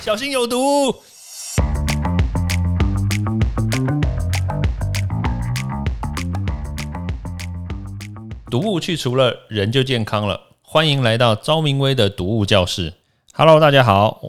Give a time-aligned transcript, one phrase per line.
[0.00, 0.94] 小心有毒。
[8.48, 10.40] 毒物去除了，人就健康了。
[10.62, 12.94] 欢迎来到昭明威的毒物教室。
[13.34, 14.20] Hello，大家好，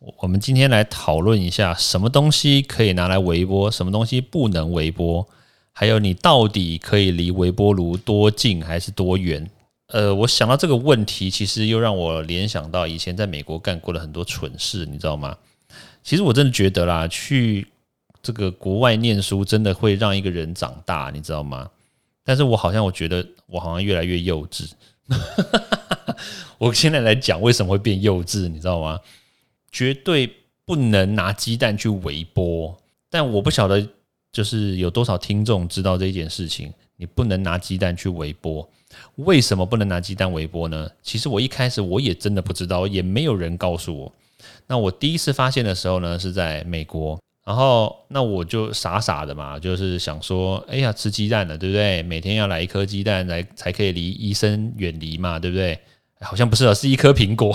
[0.00, 5.26] 我我们今天来讨论一下，什么东西可以拿来微波，什么东西不能微波，
[5.72, 9.48] 还有你到底可以离微波炉多近还是多远？
[9.92, 15.36] 呃，我想到这个问题，其实又让我联想到以前在美国干过的很多蠢事，你知道吗？
[16.02, 17.66] 其实我真的觉得啦，去
[18.22, 21.68] 这个国外念书真的会让一个人长大，你知道吗？
[22.24, 24.70] 但是我好像我觉得我好像越来越幼稚。
[26.56, 28.98] 我现在来讲为什么会变幼稚，你知道吗？
[29.70, 30.32] 绝对
[30.64, 32.74] 不能拿鸡蛋去微波，
[33.10, 33.86] 但我不晓得
[34.32, 36.72] 就是有多少听众知道这件事情。
[37.02, 38.66] 你不能拿鸡蛋去微波，
[39.16, 40.88] 为什么不能拿鸡蛋微波呢？
[41.02, 44.12] 其实我一开始我也真的不知道，也没有人告诉我。
[44.68, 47.18] 那我第一次发现的时候呢，是在美国。
[47.44, 52.00] 然后，那我就傻傻的嘛，就是想说，哎呀，吃鸡蛋了，对不对？
[52.04, 55.76] 每天要来一颗鸡蛋，来才可以离医生远离嘛，对不对？
[56.20, 57.52] 好像不是啊，是一颗苹果。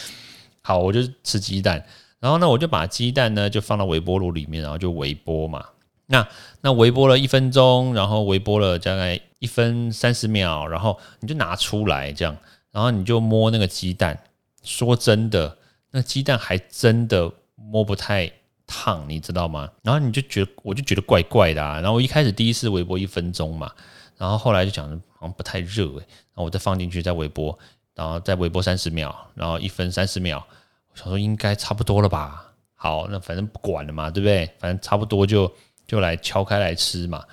[0.64, 1.84] 好，我就吃鸡蛋。
[2.20, 5.62] 然后呢，我就把鸡蛋呢就放到微波炉里面，然后就微波嘛。
[6.08, 6.28] 那
[6.60, 12.36] 那微波了一分钟，然后微波了大概一分三十秒，然后你就拿出来这样，
[12.72, 14.18] 然后你就摸那个鸡蛋。
[14.62, 15.56] 说真的，
[15.92, 18.32] 那鸡蛋还真的摸不太。
[18.70, 19.66] 烫，你知道吗？
[19.82, 21.76] 然后你就觉得，我就觉得怪怪的啊。
[21.80, 23.72] 然后我一开始第一次微波一分钟嘛，
[24.18, 24.86] 然后后来就讲
[25.18, 27.58] 好像不太热诶，然后我再放进去再微波，
[27.94, 30.46] 然后再微波三十秒，然后一分三十秒，
[30.92, 32.52] 我想说应该差不多了吧。
[32.74, 34.44] 好，那反正不管了嘛，对不对？
[34.58, 35.50] 反正差不多就
[35.88, 37.24] 就来敲开来吃嘛。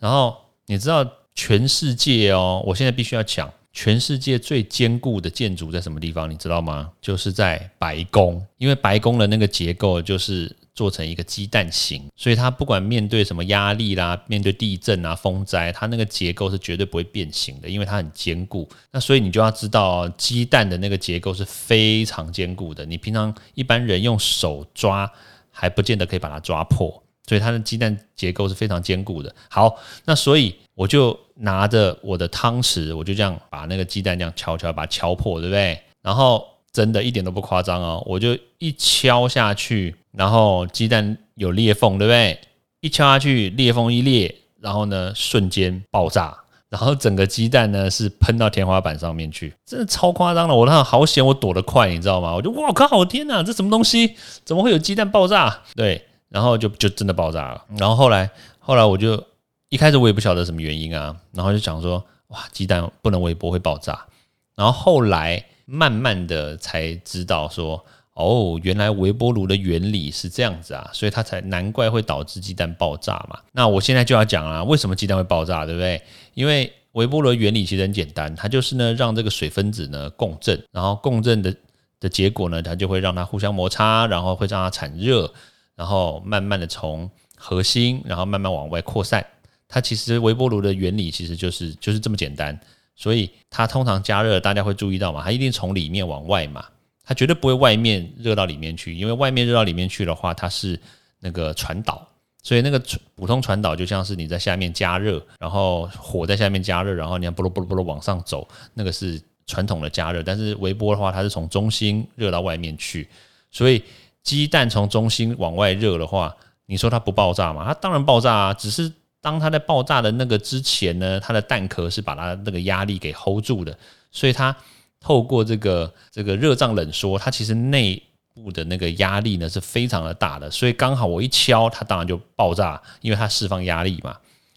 [0.00, 6.28] 然后你知道全世界哦，我现在必须要讲，全世界最坚固的建筑在什么地方？
[6.28, 6.90] 你知道吗？
[7.00, 10.56] 就是在白宫，因为白宫的那个结构就是。
[10.78, 18.68] 做成一个鸡蛋形，所以它不管面对什么压力啦，面对地震啊、风灾，它那个结构是绝对不会变形的，因为它很坚固。
[18.92, 22.86] 那所以你就要知道，鸡蛋的那个结构是非常坚固的。
[22.86, 25.10] 你平常一般人用手抓
[25.50, 29.32] 还不见得可以把它抓破，所以它的鸡蛋结构是非常坚固的。
[29.50, 35.80] 好，那所以我就拿着我的汤匙，我就这样把那个鸡蛋这样敲敲，把它敲破，对不对？
[36.02, 39.94] 然后真的一点都不夸张哦，我就一敲下去。
[40.12, 42.36] 然后鸡蛋有裂缝，对不对？
[42.80, 46.36] 一敲下去，裂缝一裂，然后呢，瞬间爆炸，
[46.68, 50.54] 然后整个鸡蛋呢是喷到天花板上面去，真的超夸张的。
[50.54, 52.34] 我那好险，我躲得快，你知道吗？
[52.34, 54.16] 我就哇靠，天哪，这什么东西？
[54.44, 55.62] 怎么会有鸡蛋爆炸？
[55.76, 57.64] 对，然后就就真的爆炸了。
[57.76, 59.22] 然后后来后来我就
[59.68, 64.06] 一开始我也不晓得什么原因啊，然后就想说哇，鸡蛋不能微波会爆炸。
[64.54, 67.84] 然后后来慢慢的才知道说。
[68.20, 73.38] 哦，原来微波炉的原理是这样子啊，所以它才难怪会导致鸡蛋爆炸嘛。
[73.52, 76.02] 那我现在就要讲啊，为什么鸡蛋会爆炸，对不对？
[76.34, 81.54] 因为微波炉原理其实很简单，它就是呢让这个水分子呢共振，然后共振的
[82.00, 85.32] 的结果呢，它就会让它互相摩擦，然后会让它产热，
[85.78, 89.24] 然后慢慢的从核心，然后慢慢往外扩散。
[89.68, 92.58] 它其实微波炉的原理其实就是就是这么简单，
[92.96, 96.64] 所以它通常加热，大家会注意到嘛，它一定从里面往外嘛。
[97.04, 100.78] 它绝对不会外面热到里面去，因为外面热到里面去的话，它是
[101.20, 102.06] 那个传导，
[102.42, 102.82] 所以那个
[103.14, 110.22] 普通传导就像是你在下面加热，然后火在下面加热，然后你要啵噜啵噜啵噜往上走，那个是传统的加热。
[110.22, 113.08] 但是微波的话，它是从中心热到外面去，
[113.50, 113.82] 所以
[114.22, 116.34] 鸡蛋从中心往外热的话，
[116.66, 117.64] 你说它不爆炸吗？
[117.66, 123.76] 它当然爆炸啊，只是当它在爆炸的那个之前呢，它的蛋壳是把它那个压力给 hold 住的，
[124.10, 124.54] 所以它。
[125.00, 128.02] 透过这个这个热胀冷缩，它其实内
[128.34, 134.16] 部的那个压力呢是非常的大的，所以刚好我一敲，它当然就爆炸，因为它释放压力嘛。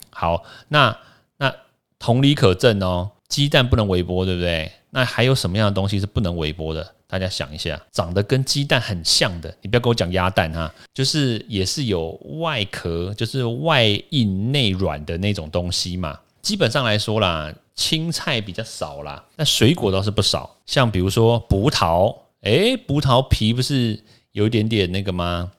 [0.10, 0.98] 好，那
[1.38, 1.54] 那
[2.00, 4.70] 同理可证哦，鸡蛋不能微波，对不对？
[4.90, 6.94] 那还有什么样的东西是不能微波的？
[7.08, 16.20] 大家想一下，长得跟鸡蛋很像的，你不要跟我讲鸭蛋哈，就是也是有外壳，就是外硬内软的那种东西嘛。
[16.42, 17.54] 基本上来说啦。
[17.74, 23.98] 青菜比较少啦，那水果倒是不少，像比如说葡萄，诶，葡萄皮不是
[24.34, 25.52] 有一点点那个吗？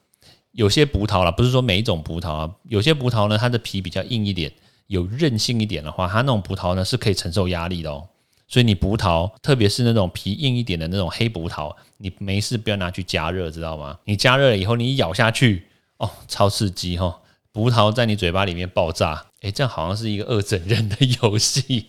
[0.53, 4.53] 有些葡萄啦，不是说每一种葡萄啊，有些葡萄呢，它的皮比较硬一点，
[4.93, 8.07] 有韧性一点的话，它那种葡萄呢是可以承受压力的哦。
[8.47, 13.99] 所以你葡萄，特别是那种皮硬一点的那种黑葡萄，你没事不要拿去加热，知道吗？
[14.05, 17.21] 你加热了以后，你一咬下去，哦，超刺激哈！
[17.53, 21.87] 葡萄在你嘴巴里面爆炸，诶，这样好像是一个二整人的游戏。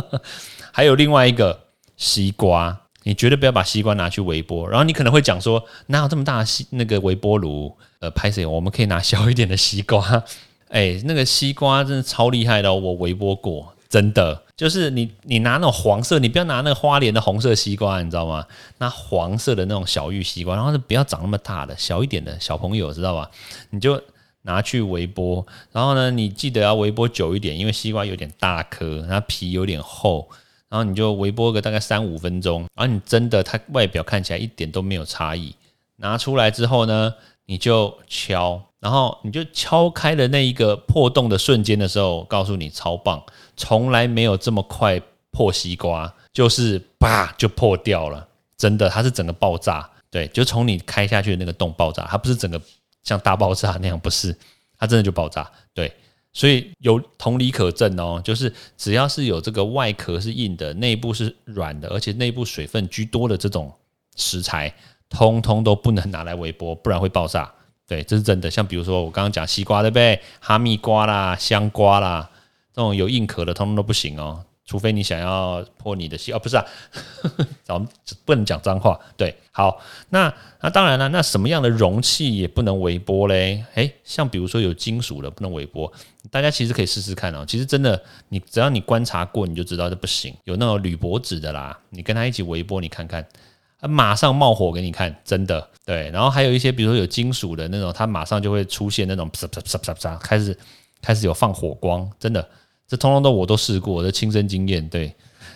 [0.70, 4.68] 还有另外一个西瓜，你绝对不要把西瓜拿去微波。
[4.68, 7.74] 然后你可能会讲说，哪有这么大的西那个微波炉？
[8.00, 8.44] 呃，拍谁？
[8.44, 10.22] 我们可以拿小一点的西瓜。
[10.68, 14.42] 哎，那个西瓜真的超厉害的，我微波过，真的。
[14.56, 18.44] 就是你你拿那种黄色，你不要拿那个花莲的红色西瓜，你知道吗？
[18.78, 23.30] 拿黄色的那种小玉西瓜，然后是不要长那么大的，小一点的小朋友知道吧？
[23.70, 24.02] 你就
[24.42, 30.28] 拿去微波，然后呢，你记得要微波久一点，因为西瓜有点大颗，它皮有点厚。
[30.68, 35.54] 然后你就微波个大概三五分钟，然后你真的它外表看起来一点都没有差异。
[35.98, 37.14] 拿出来之后呢，
[37.46, 43.24] 你就敲，然后你就敲开的那一个破洞的瞬间的时候，告诉你超棒，
[43.56, 45.00] 从来没有这么快
[45.30, 52.60] 破西瓜，就是啪就破掉了，真的，它是整个爆炸，对，就从你开下去的那个洞爆炸，它不是整个
[53.02, 54.36] 像大爆炸那样，不是，
[54.78, 55.92] 它真的就爆炸，对。
[56.32, 63.72] 所以有同理可证哦，就是只要是有这个外壳是硬的，内部是软的，而且内部水分居多的这种
[64.16, 64.70] 食材，
[65.08, 67.52] 通通都不能拿来微波，不然会爆炸。
[67.86, 68.50] 对，这是真的。
[68.50, 70.20] 像比如说我刚刚讲西瓜对不对？
[70.40, 72.28] 哈密瓜啦、香瓜啦，
[72.74, 74.44] 这种有硬壳的，通通都不行哦。
[74.64, 76.66] 除非你想要破你的西哦，不是啊，
[77.62, 77.88] 咱们
[78.24, 78.98] 不能讲脏话。
[79.16, 83.64] 对，好，那那当然了，那什么样的容器也不能微波嘞？
[83.74, 85.92] 诶，像比如说有金属的不能微波，
[86.32, 87.44] 大家其实可以试试看哦。
[87.46, 90.34] 其实真的，你只要你观察过，你就知道这不行。
[90.42, 93.24] 有那种铝箔纸的啦，你跟它一起微波，你看看，
[93.86, 95.68] 马上冒火给你看，真的。
[95.84, 100.56] 对，然后还有一些，比如说有金属的那种，它马上就会出现那种啪啪啪啪啪，开始
[101.00, 102.46] 开始有放火光，真的。
[102.88, 105.12] 这通通都我都试过，我的亲身经验，对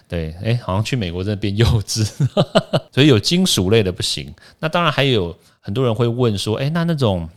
[0.09, 2.05] 对，哎，好像去美国真的变幼稚，
[2.93, 4.35] 所以有金属类的不行。
[4.59, 7.29] 那当然还有很多人会问说，哎，那那种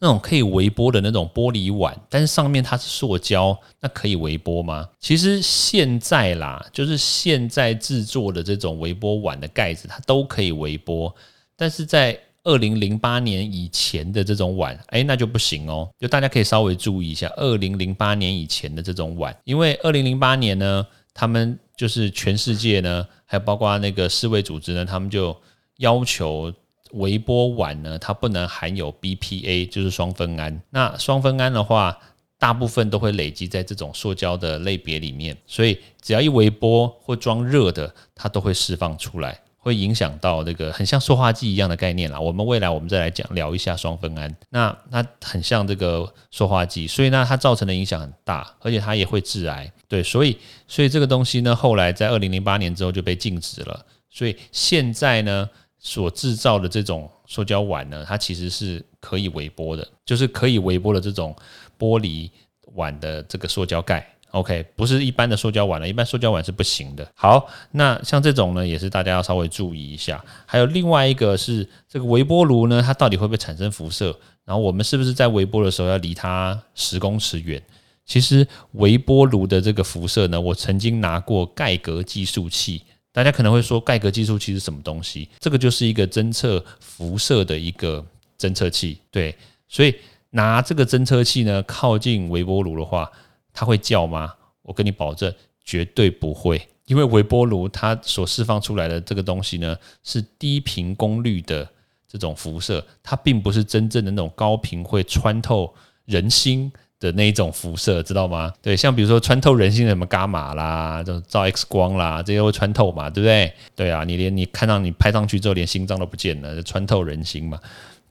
[0.00, 4.88] 那种可以微波的那种玻璃碗，但是上面它是塑胶，那可以微波吗？
[4.98, 11.14] 其实现在啦，就是现在制作的这种微波碗的盖子，它都可以微波，
[11.54, 15.86] 但是在二零零八年以前的这种碗，哎，那就不行哦。
[15.98, 25.36] 就大家可以稍微注意一下，二零零八年以前的这种碗，因为二零零八年呢，他们就是全世界呢，还有包括那个世卫组织呢，他们就
[25.76, 26.50] 要求
[26.92, 30.60] 微波碗呢，它不能含有 BPA，就是双酚胺。
[30.70, 31.96] 那双酚胺的话，
[32.38, 39.40] 大部分都会累积在这种塑胶的类别里面，所以只要一微波或装热的，它都会释放出来。
[39.62, 42.18] 会影响到这个很像塑化剂一样的概念啦。
[42.18, 44.34] 我们未来我们再来讲聊一下双酚胺。
[44.48, 49.70] 那它很像这个塑化剂，所以呢它造成的影响很大，而且它也会致癌。
[49.86, 53.84] 对，所以所以这个东西呢，后来在二零零八年之后就被禁止了。
[54.08, 55.46] 所以现在呢
[55.80, 61.34] 所制造的这种塑胶碗呢，它其实是可以微波的，就是可以微波的这种
[61.78, 62.30] 玻璃
[62.74, 64.06] 碗的这个塑胶盖。
[64.32, 67.10] OK，不是一般的塑胶碗了，一般塑胶碗是不行的。
[67.16, 70.24] 好，那像这种呢，也是大家要稍微注意一下。
[70.46, 74.16] 还有另外一个是这个微波炉呢，它到底会不会产生辐射？
[74.44, 77.60] 然后我们是不是在微波的时候要离它十公尺远？
[78.04, 85.28] 其实微波炉的这个辐射呢，我曾经拿过盖格计数器，大家可能会说盖格计数器是什么东西？
[85.38, 88.04] 这个就是一个侦测辐射的一个
[88.38, 88.98] 侦测器。
[89.10, 89.36] 对，
[89.68, 89.94] 所以
[90.30, 93.10] 拿这个侦测器呢靠近微波炉的话。
[93.52, 94.32] 它会叫吗？
[94.62, 95.34] 我跟你保证，
[95.64, 101.68] 绝对不会，因为微波炉它所释放出来的这个东西呢，是低频功率的
[102.06, 105.74] 这种辐射，它并不是真正的那种高频会穿透
[106.04, 108.52] 人心的那一种辐射，知道吗？
[108.60, 113.52] 对，像比如说穿透人心的什么伽马啦，这种照 X 光啦，这些会穿透嘛，对不对？
[113.74, 117.58] 对啊，你连你看到你拍上去之后，连心脏都不见了，就穿透人心嘛。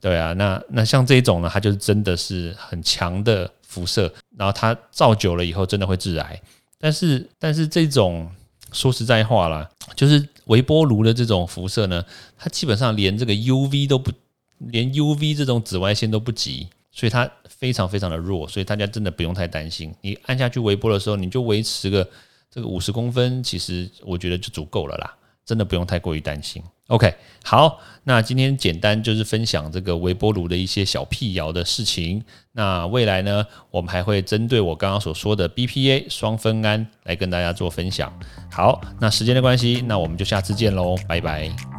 [0.01, 6.41] 对啊，那那像这一种呢，它就是真的是很强的辐射，然后它照久了以后真的会致癌。
[6.79, 8.27] 但是但是这种
[8.71, 12.03] 说实在话啦，就是微波炉的这种辐射呢，
[12.37, 14.11] 它基本上连这个 UV 都不，
[14.59, 19.93] 连 UV 这种紫外线都不及，所以它非常非常的弱，所以大家真的不用太担心。
[20.01, 22.09] 你按下去微波的时候，你就维持个
[22.49, 25.15] 这个五十公分，其实我觉得就足够了啦。
[25.45, 26.61] 真的不用太过于担心。
[26.89, 27.11] OK，
[27.43, 32.23] 好，那今天简单就是分享这个微波炉的一些小辟谣的事情。
[32.51, 38.13] 那未来呢，我们还会针对我刚刚所说的 BPA 双酚胺来跟大家做分享。
[38.51, 41.78] 好，那时间的关系，那我们就下次见喽，拜拜。